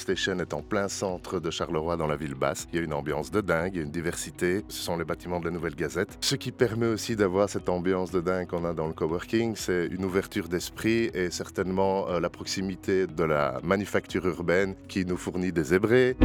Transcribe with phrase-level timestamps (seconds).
[0.00, 2.66] Station est en plein centre de Charleroi dans la ville basse.
[2.72, 4.64] Il y a une ambiance de dingue, il y a une diversité.
[4.68, 6.16] Ce sont les bâtiments de la Nouvelle Gazette.
[6.20, 9.86] Ce qui permet aussi d'avoir cette ambiance de dingue qu'on a dans le coworking, c'est
[9.86, 15.52] une ouverture d'esprit et certainement euh, la proximité de la manufacture urbaine qui nous fournit
[15.52, 16.16] des zébrés.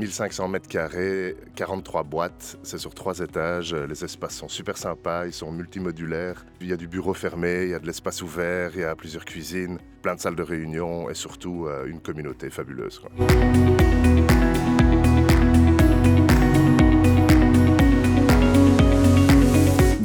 [0.00, 3.74] 1500 mètres carrés, 43 boîtes, c'est sur trois étages.
[3.74, 6.46] Les espaces sont super sympas, ils sont multimodulaires.
[6.62, 8.96] Il y a du bureau fermé, il y a de l'espace ouvert, il y a
[8.96, 13.02] plusieurs cuisines, plein de salles de réunion et surtout euh, une communauté fabuleuse.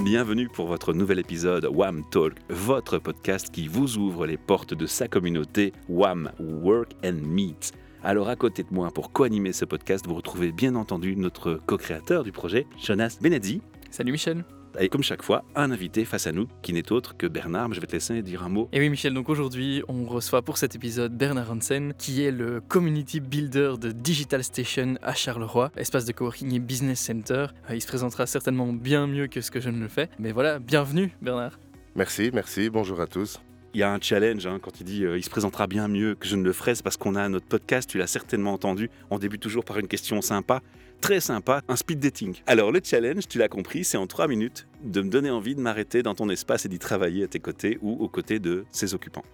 [0.03, 4.87] Bienvenue pour votre nouvel épisode WAM Talk, votre podcast qui vous ouvre les portes de
[4.87, 7.71] sa communauté WAM Work and Meet.
[8.05, 12.23] Alors à côté de moi pour co-animer ce podcast, vous retrouvez bien entendu notre co-créateur
[12.23, 13.63] du projet, Jonas Benedzi.
[13.89, 14.45] Salut Michel.
[14.79, 17.67] Et comme chaque fois, un invité face à nous qui n'est autre que Bernard.
[17.67, 18.69] Mais je vais te laisser dire un mot.
[18.73, 22.61] Et oui Michel, donc aujourd'hui on reçoit pour cet épisode Bernard Hansen qui est le
[22.61, 27.47] community builder de Digital Station à Charleroi, espace de coworking et business center.
[27.71, 30.11] Euh, Il se présentera certainement bien mieux que ce que je ne le fais.
[30.19, 31.57] Mais voilà, bienvenue Bernard.
[31.95, 33.39] Merci, merci, bonjour à tous.
[33.75, 36.15] Il y a un challenge hein, quand il dit euh, il se présentera bien mieux
[36.15, 38.89] que je ne le ferai, c'est parce qu'on a notre podcast, tu l'as certainement entendu.
[39.09, 40.61] On débute toujours par une question sympa,
[41.01, 42.35] très sympa, un speed dating.
[42.47, 45.59] Alors le challenge, tu l'as compris, c'est en trois minutes de me donner envie de
[45.59, 48.93] m'arrêter dans ton espace et d'y travailler à tes côtés ou aux côtés de ses
[48.93, 49.25] occupants.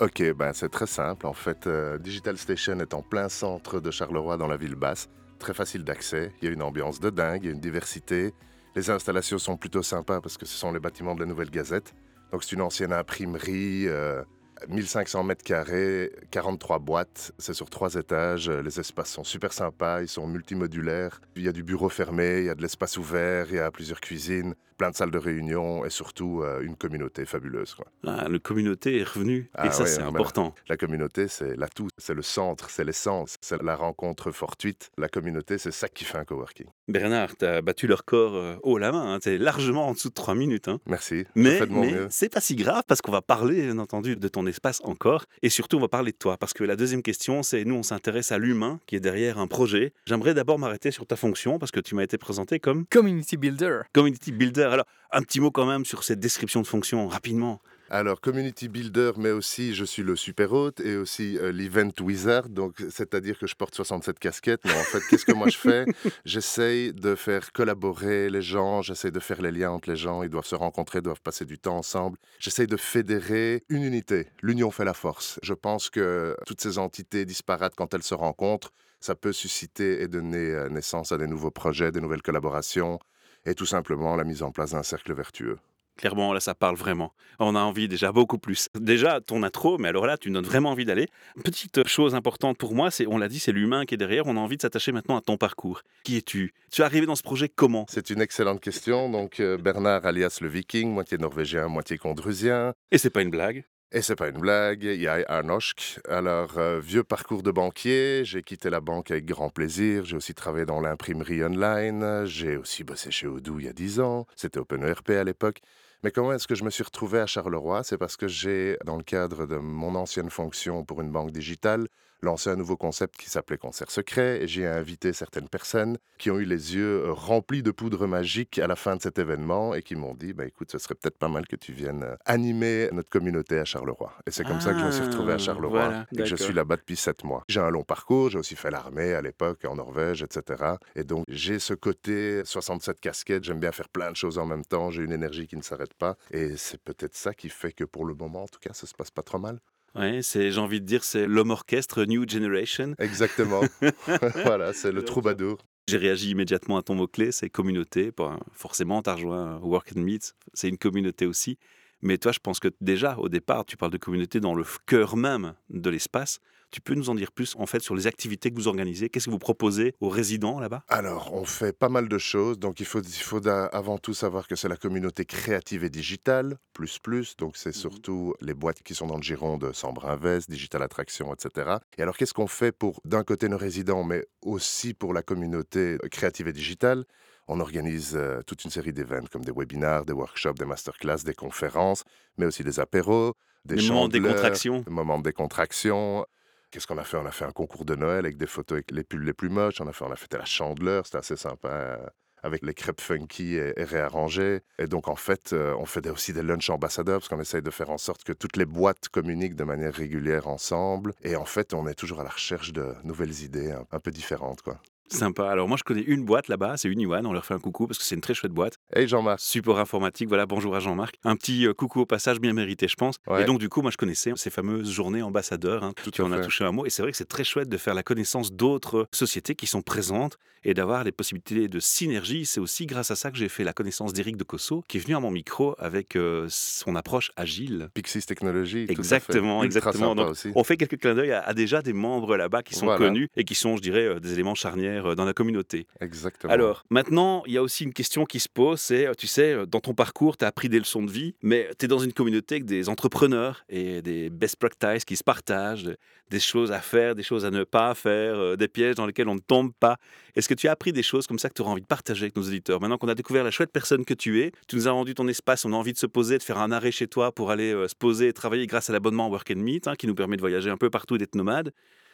[0.00, 1.26] Ok, ben c'est très simple.
[1.26, 5.10] En fait, euh, Digital Station est en plein centre de Charleroi dans la ville basse.
[5.38, 6.32] Très facile d'accès.
[6.40, 8.32] Il y a une ambiance de dingue, il y a une diversité.
[8.74, 11.92] Les installations sont plutôt sympas parce que ce sont les bâtiments de la Nouvelle Gazette.
[12.32, 14.22] Donc c'est une ancienne imprimerie, euh,
[14.68, 18.48] 1500 mètres carrés, 43 boîtes, c'est sur trois étages.
[18.50, 21.20] Les espaces sont super sympas, ils sont multimodulaires.
[21.36, 23.70] Il y a du bureau fermé, il y a de l'espace ouvert, il y a
[23.70, 27.74] plusieurs cuisines, plein de salles de réunion et surtout euh, une communauté fabuleuse.
[27.74, 27.86] quoi.
[28.06, 30.54] Ah, le communauté est revenu Ah et ça ouais, c'est important.
[30.68, 34.90] La communauté, c'est l'atout, c'est le centre, c'est l'essence, c'est la rencontre fortuite.
[34.98, 36.66] La communauté, c'est ça qui fait un coworking.
[36.88, 40.08] Bernard, tu as battu le record euh, haut la main, tu es largement en dessous
[40.08, 40.68] de trois minutes.
[40.68, 40.80] hein.
[40.86, 44.46] Merci, Mais, mais c'est pas si grave parce qu'on va parler, bien entendu, de ton
[44.52, 45.24] espace encore.
[45.42, 46.36] Et surtout, on va parler de toi.
[46.36, 49.46] Parce que la deuxième question, c'est nous, on s'intéresse à l'humain qui est derrière un
[49.46, 49.92] projet.
[50.06, 53.80] J'aimerais d'abord m'arrêter sur ta fonction parce que tu m'as été présenté comme Community builder.
[53.92, 54.68] community builder.
[54.70, 57.60] Alors, un petit mot quand même sur cette description de fonction, rapidement.
[57.94, 62.48] Alors, community builder, mais aussi je suis le super hôte et aussi euh, l'event wizard.
[62.48, 64.62] Donc, c'est-à-dire que je porte 67 casquettes.
[64.64, 65.84] Mais en fait, qu'est-ce que moi je fais?
[66.24, 70.22] J'essaye de faire collaborer les gens, j'essaye de faire les liens entre les gens.
[70.22, 72.16] Ils doivent se rencontrer, doivent passer du temps ensemble.
[72.38, 74.28] J'essaye de fédérer une unité.
[74.40, 75.38] L'union fait la force.
[75.42, 80.08] Je pense que toutes ces entités disparates, quand elles se rencontrent, ça peut susciter et
[80.08, 82.98] donner euh, naissance à des nouveaux projets, des nouvelles collaborations
[83.44, 85.58] et tout simplement la mise en place d'un cercle vertueux.
[86.02, 87.12] Clairement, là, ça parle vraiment.
[87.38, 88.68] On a envie déjà beaucoup plus.
[88.74, 91.06] Déjà, ton intro, mais alors là, tu me donnes vraiment envie d'aller.
[91.44, 94.26] Petite chose importante pour moi, c'est, on l'a dit, c'est l'humain qui est derrière.
[94.26, 95.82] On a envie de s'attacher maintenant à ton parcours.
[96.02, 96.54] Qui es-tu?
[96.72, 97.86] Tu es arrivé dans ce projet comment?
[97.88, 99.08] C'est une excellente question.
[99.10, 102.74] Donc, euh, Bernard, alias le Viking, moitié norvégien, moitié condrusien.
[102.90, 103.64] Et c'est pas une blague.
[103.94, 106.00] Et c'est pas une blague, il y a Arnoschk.
[106.08, 110.04] Alors, euh, vieux parcours de banquier, j'ai quitté la banque avec grand plaisir.
[110.06, 112.24] J'ai aussi travaillé dans l'imprimerie online.
[112.24, 114.26] J'ai aussi bossé chez Odoo il y a 10 ans.
[114.34, 115.60] C'était OpenERP à l'époque.
[116.02, 117.84] Mais comment est-ce que je me suis retrouvé à Charleroi?
[117.84, 121.86] C'est parce que j'ai, dans le cadre de mon ancienne fonction pour une banque digitale,
[122.22, 126.38] lancé un nouveau concept qui s'appelait Concert Secret et j'ai invité certaines personnes qui ont
[126.38, 129.82] eu les yeux euh, remplis de poudre magique à la fin de cet événement et
[129.82, 132.88] qui m'ont dit bah, écoute, ce serait peut-être pas mal que tu viennes euh, animer
[132.92, 134.12] notre communauté à Charleroi.
[134.26, 136.24] Et c'est comme ça que je me suis retrouvé à Ah, Charleroi voilà, et que
[136.24, 137.44] je suis là-bas depuis sept mois.
[137.48, 140.74] J'ai un long parcours, j'ai aussi fait l'armée à l'époque en Norvège, etc.
[140.94, 144.64] Et donc j'ai ce côté 67 casquettes, j'aime bien faire plein de choses en même
[144.64, 147.84] temps, j'ai une énergie qui ne s'arrête pas et c'est peut-être ça qui fait que
[147.84, 149.58] pour le moment, en tout cas, ça se passe pas trop mal.
[149.94, 152.94] Ouais, c'est, j'ai envie de dire, c'est l'homme orchestre New Generation.
[152.98, 153.60] Exactement.
[154.44, 155.58] voilà, c'est le troubadour.
[155.88, 158.12] J'ai réagi immédiatement à ton mot-clé, c'est communauté.
[158.16, 161.58] Bon, forcément, tu as rejoint Work and Meet, c'est une communauté aussi.
[162.02, 165.16] Mais toi, je pense que déjà, au départ, tu parles de communauté dans le cœur
[165.16, 166.40] même de l'espace.
[166.72, 169.10] Tu peux nous en dire plus, en fait, sur les activités que vous organisez?
[169.10, 170.82] Qu'est-ce que vous proposez aux résidents là-bas?
[170.88, 172.58] Alors, on fait pas mal de choses.
[172.58, 176.56] Donc, il faut, il faut avant tout savoir que c'est la communauté créative et digitale,
[176.72, 177.36] plus plus.
[177.36, 181.32] Donc, c'est surtout les boîtes qui sont dans le giron de Sambre Invest, Digital Attraction,
[181.34, 181.76] etc.
[181.98, 185.98] Et alors, qu'est-ce qu'on fait pour, d'un côté, nos résidents, mais aussi pour la communauté
[186.10, 187.04] créative et digitale?
[187.52, 191.34] On organise euh, toute une série d'événements comme des webinars, des workshops, des masterclass, des
[191.34, 192.04] conférences,
[192.38, 193.34] mais aussi des apéros,
[193.64, 196.26] des moments de décontraction des moments de décontraction.
[196.70, 197.18] Qu'est-ce qu'on a fait?
[197.18, 199.50] On a fait un concours de Noël avec des photos avec les pulls les plus
[199.50, 199.80] moches.
[199.80, 202.12] On a fait, on a fêté la chandeleur, c'était assez sympa à,
[202.42, 204.62] avec les crêpes funky et, et réarrangées.
[204.78, 207.70] Et donc, en fait, euh, on fait aussi des lunchs ambassadeurs parce qu'on essaye de
[207.70, 211.12] faire en sorte que toutes les boîtes communiquent de manière régulière ensemble.
[211.22, 214.10] Et en fait, on est toujours à la recherche de nouvelles idées un, un peu
[214.10, 214.80] différentes, quoi.
[215.12, 215.50] Sympa.
[215.50, 217.26] Alors moi, je connais une boîte là-bas, c'est Uniwan.
[217.26, 218.78] On leur fait un coucou parce que c'est une très chouette boîte.
[218.94, 221.16] Hey Jean-Marc, Support informatique, voilà, bonjour à Jean-Marc.
[221.24, 223.16] Un petit euh, coucou au passage bien mérité, je pense.
[223.26, 223.42] Ouais.
[223.42, 225.84] Et donc, du coup, moi, je connaissais ces fameuses journées ambassadeurs.
[225.84, 225.92] hein.
[226.02, 226.86] Tout tu en as touché un mot.
[226.86, 229.82] Et c'est vrai que c'est très chouette de faire la connaissance d'autres sociétés qui sont
[229.82, 232.46] présentes et d'avoir les possibilités de synergie.
[232.46, 235.00] C'est aussi grâce à ça que j'ai fait la connaissance d'Éric de Cosso, qui est
[235.00, 237.88] venu à mon micro avec euh, son approche agile.
[237.94, 238.86] Pixis Technologies.
[238.86, 239.00] tout à fait.
[239.00, 240.14] Exactement, exactement.
[240.14, 240.36] Donc.
[240.54, 242.98] On fait quelques clins d'œil à, à déjà des membres là-bas qui sont Voilà.
[243.04, 245.86] connus et qui sont, je dirais, euh, des éléments charnières euh, dans la communauté.
[246.00, 246.52] Exactement.
[246.52, 249.52] Alors, maintenant, il y a aussi une question qui se pose, c'est, euh, tu sais,
[249.52, 251.98] euh, dans ton parcours, tu as appris des leçons de vie, mais tu es dans
[251.98, 255.96] une communauté avec des entrepreneurs et des best practices qui se partagent, de-
[256.30, 259.34] des choses à faire, des choses à ne pas faire, des pièges dans lesquels on
[259.34, 259.98] ne tombe pas.
[260.34, 262.24] Est-ce que tu as appris des choses comme ça que tu auras envie de partager
[262.24, 262.80] avec nos auditeurs?
[262.80, 265.28] Maintenant qu'on a découvert la chouette personne que tu es, tu nous as rendu ton
[265.28, 267.72] espace, on a envie de se poser, de faire un arrêt chez toi pour aller
[267.86, 270.40] se poser et travailler grâce à l'abonnement Work and Meet, hein, qui nous permet de
[270.40, 271.72] voyager un peu partout et d'être nomade.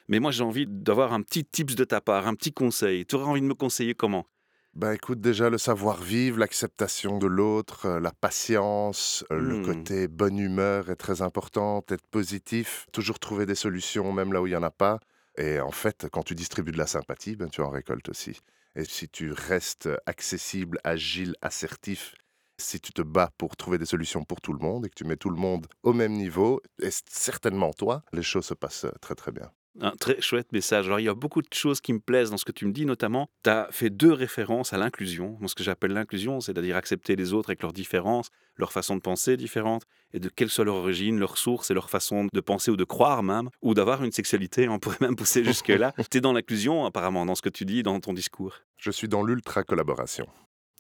[0.09, 3.07] Mais moi, j'ai envie d'avoir un petit tips de ta part, un petit conseil.
[3.07, 4.27] Tu aurais envie de me conseiller comment?
[4.75, 9.57] Ben écoute, déjà le savoir-vivre, l'acceptation de l'autre, euh, la patience, euh, le Hmm.
[9.57, 14.47] côté bonne humeur est très important, être positif, toujours trouver des solutions même là où
[14.47, 15.01] il n'y en a pas.
[15.37, 18.39] Et en fait, quand tu distribues de la sympathie, ben, tu en récoltes aussi.
[18.77, 22.15] Et si tu restes accessible, agile, assertif,
[22.59, 25.05] si tu te bats pour trouver des solutions pour tout le monde et que tu
[25.05, 29.15] mets tout le monde au même niveau, et certainement toi, les choses se passent très
[29.15, 29.51] très bien.
[29.81, 30.87] Un très chouette message.
[30.87, 32.73] Alors, il y a beaucoup de choses qui me plaisent dans ce que tu me
[32.73, 35.39] dis, notamment, tu as fait deux références à l'inclusion.
[35.47, 39.37] Ce que j'appelle l'inclusion, c'est-à-dire accepter les autres avec leurs différences, leur façon de penser
[39.37, 42.77] différente, et de quelle soit leur origine, leur source et leur façon de penser ou
[42.77, 44.69] de croire même, ou d'avoir une sexualité.
[44.69, 45.93] On pourrait même pousser jusque-là.
[46.11, 48.57] tu es dans l'inclusion, apparemment, dans ce que tu dis, dans ton discours.
[48.79, 50.27] Je suis dans l'ultra collaboration.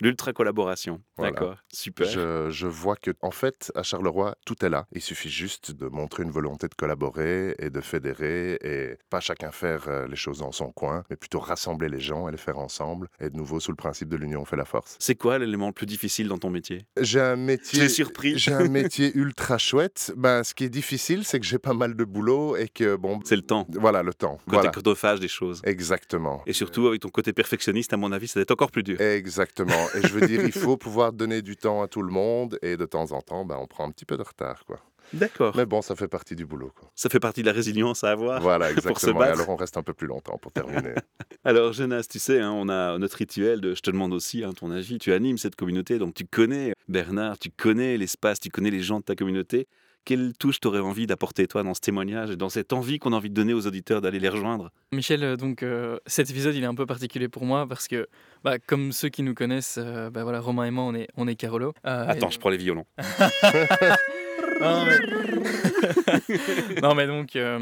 [0.00, 1.00] L'ultra collaboration.
[1.16, 1.32] Voilà.
[1.32, 1.56] D'accord.
[1.72, 2.06] Super.
[2.08, 4.86] Je, je vois que, en fait, à Charleroi, tout est là.
[4.92, 9.50] Il suffit juste de montrer une volonté de collaborer et de fédérer et pas chacun
[9.50, 12.58] faire euh, les choses dans son coin, mais plutôt rassembler les gens et les faire
[12.58, 13.08] ensemble.
[13.20, 14.96] Et de nouveau, sous le principe de l'union fait la force.
[15.00, 16.86] C'est quoi l'élément le plus difficile dans ton métier?
[17.00, 17.80] J'ai un métier.
[17.80, 18.38] J'ai surpris.
[18.38, 20.12] J'ai un métier ultra chouette.
[20.16, 23.20] Ben, ce qui est difficile, c'est que j'ai pas mal de boulot et que, bon,
[23.24, 23.66] C'est le temps.
[23.70, 24.36] voilà, le temps.
[24.44, 24.70] Côté Voilà.
[24.70, 25.60] chronophage des choses.
[25.64, 26.42] Exactement.
[26.46, 29.00] Et surtout, avec ton côté perfectionniste, à mon avis, ça doit être encore plus dur.
[29.00, 29.87] Exactement.
[29.94, 32.76] Et je veux dire, il faut pouvoir donner du temps à tout le monde et
[32.76, 34.80] de temps en temps, ben, on prend un petit peu de retard, quoi.
[35.12, 35.56] D'accord.
[35.56, 36.90] Mais bon, ça fait partie du boulot, quoi.
[36.94, 38.40] Ça fait partie de la résilience à avoir.
[38.42, 39.24] Voilà, pour se exactement.
[39.24, 40.94] Et alors, on reste un peu plus longtemps pour terminer.
[41.44, 44.52] Alors, Jonas, tu sais, hein, on a notre rituel de je te demande aussi hein,
[44.52, 44.98] ton avis.
[44.98, 49.00] Tu animes cette communauté, donc tu connais Bernard, tu connais l'espace, tu connais les gens
[49.00, 49.66] de ta communauté.
[50.08, 53.16] Quelle touche t'aurais envie d'apporter, toi, dans ce témoignage et dans cette envie qu'on a
[53.16, 54.70] envie de donner aux auditeurs d'aller les rejoindre?
[54.90, 58.08] Michel, euh, donc euh, cet épisode il est un peu particulier pour moi parce que,
[58.42, 61.28] bah, comme ceux qui nous connaissent, euh, bah, voilà, Romain et moi on est, on
[61.28, 61.74] est Carolo.
[61.86, 62.86] Euh, Attends, et- je prends les violons.
[64.60, 64.98] Non mais,
[66.82, 67.60] Non, mais donc, c'est- hein.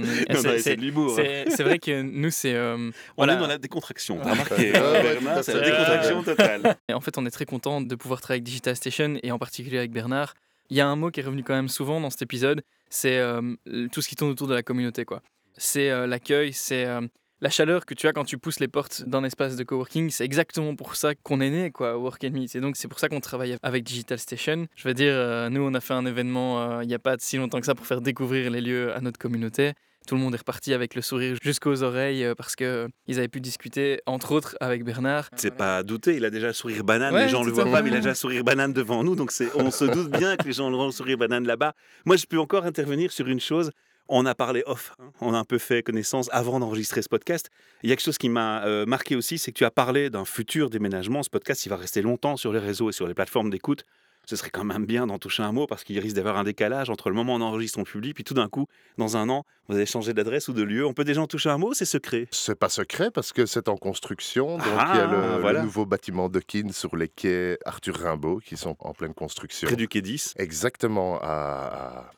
[1.50, 3.34] c'est- vrai que nous c'est, euh, On voilà.
[3.34, 4.18] est dans la décontraction.
[4.22, 4.32] T'as Ah.
[4.32, 6.76] remarqué, Ah hein, à c'est la décontraction totale.
[6.88, 9.38] Et en fait, on est très content de pouvoir travailler avec Digital Station et en
[9.38, 10.32] particulier avec Bernard.
[10.70, 13.18] Il y a un mot qui est revenu quand même souvent dans cet épisode, c'est
[13.18, 13.56] euh,
[13.92, 15.04] tout ce qui tourne autour de la communauté.
[15.04, 15.22] quoi.
[15.56, 17.00] C'est euh, l'accueil, c'est euh,
[17.40, 20.10] la chaleur que tu as quand tu pousses les portes d'un espace de coworking.
[20.10, 22.56] C'est exactement pour ça qu'on est né, quoi, Work and Meet.
[22.56, 24.66] Et donc, c'est pour ça qu'on travaille avec Digital Station.
[24.74, 27.16] Je veux dire, euh, nous, on a fait un événement euh, il n'y a pas
[27.18, 29.72] si longtemps que ça pour faire découvrir les lieux à notre communauté.
[30.06, 33.28] Tout le monde est reparti avec le sourire jusqu'aux oreilles euh, parce que ils avaient
[33.28, 35.28] pu discuter, entre autres, avec Bernard.
[35.34, 37.64] C'est pas à douter, il a déjà le sourire banane, Ouais, les gens le voient
[37.64, 40.36] pas, mais il a déjà le sourire banane devant nous, donc on se doute bien
[40.36, 41.74] que les gens auront le sourire banane là-bas.
[42.04, 43.72] Moi, je peux encore intervenir sur une chose.
[44.08, 47.50] On a parlé off, hein, on a un peu fait connaissance avant d'enregistrer ce podcast.
[47.82, 50.10] Il y a quelque chose qui m'a euh, marqué aussi, c'est que tu as parlé
[50.10, 51.22] d'un futur déménagement.
[51.22, 53.84] Ce podcast, il va rester longtemps sur les réseaux et sur les plateformes d'écoute.
[54.28, 56.90] Ce serait quand même bien d'en toucher un mot parce qu'il risque d'avoir un décalage
[56.90, 58.66] entre le moment où on enregistre, on publie, puis tout d'un coup,
[58.98, 60.84] dans un an, vous allez changer d'adresse ou de lieu.
[60.84, 62.26] On peut déjà en toucher un mot, c'est secret?
[62.32, 64.58] C'est pas secret parce que c'est en construction.
[64.58, 65.62] Donc, Ah, il y a le, le voilà.
[65.62, 69.68] nouveau bâtiment de Kin sur les quais Arthur Rimbaud qui sont en pleine construction.
[69.68, 70.34] Près du quai 10.
[70.38, 72.10] Exactement à,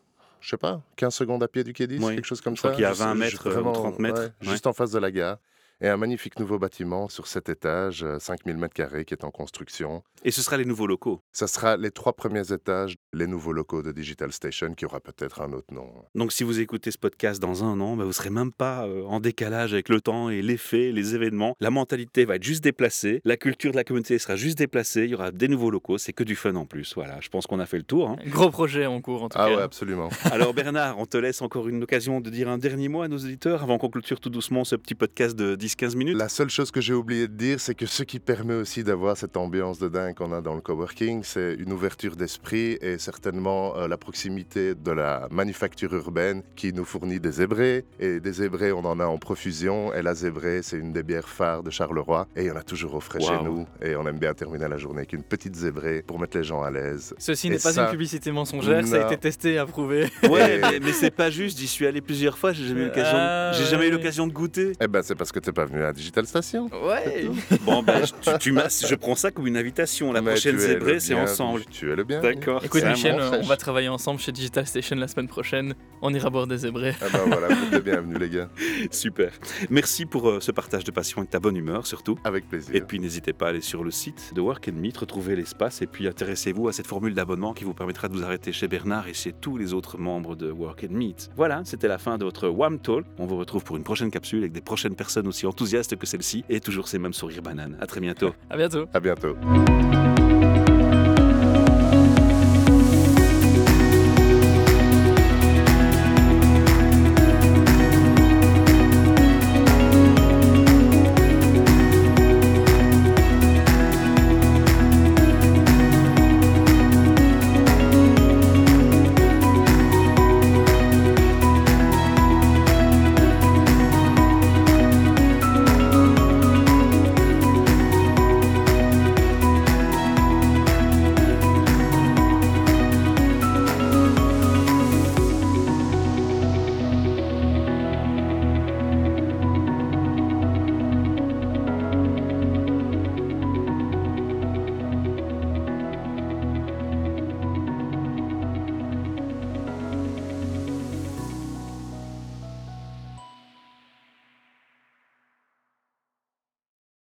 [0.48, 2.14] je sais pas, 15 secondes à pied du quai 10, Oui.
[2.14, 2.74] quelque chose comme Je crois ça.
[2.76, 4.48] qu'il y a Je sais- 20 je- mètres, euh, ou vraiment, 30 mètres, ouais, ouais.
[4.50, 5.36] Juste en face de la gare.
[5.80, 9.30] Et un magnifique nouveau bâtiment sur 7 étages, euh, 5000 mètres carrés, qui est en
[9.30, 10.02] construction.
[10.24, 11.20] Et ce sera les nouveaux locaux.
[11.32, 15.40] Ça sera les trois premiers étages, les nouveaux locaux de Digital Station, qui aura peut-être
[15.40, 15.88] un autre nom.
[16.16, 19.04] Donc si vous écoutez ce podcast dans un an, bah, vous serez même pas euh,
[19.04, 21.54] en décalage avec le temps et les faits, les événements.
[21.60, 25.10] La mentalité va être juste déplacée, la culture de la communauté sera juste déplacée, il
[25.10, 26.92] y aura des nouveaux locaux, c'est que du fun en plus.
[26.96, 28.10] Voilà, je pense qu'on a fait le tour.
[28.10, 28.16] hein.
[28.26, 29.56] Gros projet en cours en tout Ah cas.
[29.56, 30.08] ouais, absolument.
[30.32, 33.18] Alors Bernard, on te laisse encore une occasion de dire un dernier mot à nos
[33.18, 36.16] auditeurs avant qu'on clôture tout doucement ce petit podcast de 10-15 minutes.
[36.16, 39.16] La seule chose que j'ai oublié de dire, c'est que ce qui permet aussi d'avoir
[39.16, 43.76] cette ambiance de dingue qu'on a dans le coworking, c'est une ouverture d'esprit et certainement
[43.76, 47.84] euh, la proximité de la manufacture urbaine qui nous fournit des zébrés.
[48.00, 49.92] Et des zébrés, on en a en profusion.
[49.94, 52.26] Et la zébrée, c'est une des bières phares de Charleroi.
[52.36, 53.66] Et il y en a toujours au frais chez nous.
[53.82, 56.62] Et on aime bien terminer la journée avec une petite zébrée pour mettre les gens
[56.62, 57.14] à l'aise.
[57.18, 60.06] Ceci n'est pas ça- une publicité mensongère, ça a été testé et approuvé.
[60.28, 61.58] Ouais, Et- mais, mais c'est pas juste.
[61.58, 62.52] J'y suis allé plusieurs fois.
[62.52, 63.18] J'ai jamais eu l'occasion.
[63.58, 63.96] J'ai jamais eu ouais.
[63.96, 64.72] l'occasion de goûter.
[64.80, 66.70] Eh ben, c'est parce que t'es pas venu à Digital Station.
[66.84, 67.26] Ouais.
[67.64, 70.12] Bon, ben, je- tu, tu m'as- je prends ça comme une invitation.
[70.12, 71.64] La Mais prochaine zébrée, c'est ensemble.
[71.70, 72.20] Tu es le bien.
[72.20, 72.64] D'accord.
[72.64, 75.74] Écoute Michel, on va travailler ensemble chez Digital Station la semaine prochaine.
[76.00, 76.94] On ira boire des zébrés.
[77.02, 78.48] Ah ben voilà, vous êtes les bienvenus les gars.
[78.92, 79.32] Super.
[79.70, 82.18] Merci pour euh, ce partage de passion et de ta bonne humeur surtout.
[82.24, 82.74] Avec plaisir.
[82.76, 85.82] Et puis n'hésitez pas à aller sur le site de Work and Meet, retrouver l'espace
[85.82, 89.08] et puis intéressez-vous à cette formule d'abonnement qui vous permettra de vous arrêter chez Bernard
[89.08, 91.30] et chez tous les autres membres de Work and Meet.
[91.36, 93.04] Voilà, c'était la fin de votre WAM Talk.
[93.18, 96.44] On vous retrouve pour une prochaine capsule avec des prochaines personnes aussi enthousiastes que celle-ci
[96.48, 97.76] et toujours ces mêmes sourires bananes.
[97.80, 98.32] À très bientôt.
[98.50, 98.86] À bientôt.
[98.92, 99.36] À bientôt.